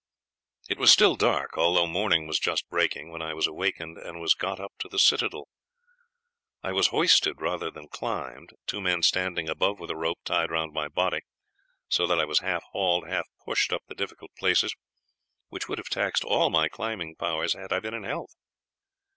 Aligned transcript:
"It 0.67 0.79
was 0.79 0.91
still 0.91 1.15
dark, 1.15 1.59
although 1.59 1.85
morning 1.85 2.25
was 2.25 2.39
just 2.39 2.67
breaking, 2.71 3.11
when 3.11 3.21
I 3.21 3.35
was 3.35 3.45
awakened, 3.45 3.99
and 3.99 4.19
was 4.19 4.33
got 4.33 4.59
up 4.59 4.73
to 4.79 4.87
the 4.89 4.97
citadel. 4.97 5.47
I 6.63 6.71
was 6.71 6.87
hoisted 6.87 7.39
rather 7.39 7.69
than 7.69 7.87
climbed, 7.87 8.49
two 8.65 8.81
men 8.81 9.03
standing 9.03 9.47
above 9.47 9.79
with 9.79 9.91
a 9.91 9.95
rope, 9.95 10.17
tied 10.25 10.49
round 10.49 10.73
my 10.73 10.87
body, 10.87 11.21
so 11.87 12.07
that 12.07 12.19
I 12.19 12.25
was 12.25 12.39
half 12.39 12.63
hauled, 12.71 13.07
half 13.07 13.27
pushed 13.45 13.71
up 13.71 13.83
the 13.85 13.93
difficult 13.93 14.31
places, 14.39 14.73
which 15.49 15.69
would 15.69 15.77
have 15.77 15.89
taxed 15.89 16.23
all 16.23 16.49
my 16.49 16.67
climbing 16.67 17.13
powers 17.15 17.53
had 17.53 17.71
I 17.71 17.79
been 17.79 17.93
in 17.93 18.01
health. 18.03 18.33